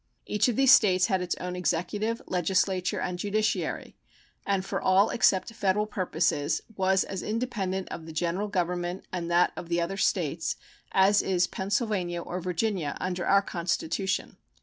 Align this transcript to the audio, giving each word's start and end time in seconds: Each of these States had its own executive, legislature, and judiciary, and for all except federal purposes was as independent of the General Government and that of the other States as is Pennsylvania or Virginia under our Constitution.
Each 0.25 0.47
of 0.47 0.55
these 0.55 0.71
States 0.73 1.05
had 1.05 1.21
its 1.21 1.35
own 1.35 1.55
executive, 1.55 2.23
legislature, 2.25 2.99
and 2.99 3.19
judiciary, 3.19 3.97
and 4.47 4.65
for 4.65 4.81
all 4.81 5.11
except 5.11 5.53
federal 5.53 5.85
purposes 5.85 6.63
was 6.75 7.03
as 7.03 7.21
independent 7.21 7.87
of 7.89 8.07
the 8.07 8.11
General 8.11 8.47
Government 8.47 9.05
and 9.13 9.29
that 9.29 9.53
of 9.55 9.69
the 9.69 9.79
other 9.79 9.97
States 9.97 10.55
as 10.91 11.21
is 11.21 11.45
Pennsylvania 11.45 12.19
or 12.19 12.41
Virginia 12.41 12.97
under 12.99 13.27
our 13.27 13.43
Constitution. 13.43 14.37